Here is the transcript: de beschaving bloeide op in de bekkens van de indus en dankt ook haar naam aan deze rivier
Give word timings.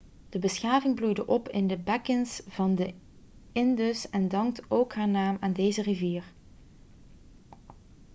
de 0.29 0.39
beschaving 0.39 0.95
bloeide 0.95 1.27
op 1.27 1.49
in 1.49 1.67
de 1.67 1.77
bekkens 1.77 2.41
van 2.47 2.75
de 2.75 2.93
indus 3.51 4.09
en 4.09 4.27
dankt 4.27 4.61
ook 4.67 4.93
haar 4.93 5.07
naam 5.07 5.37
aan 5.39 5.53
deze 5.53 5.81
rivier 5.81 6.23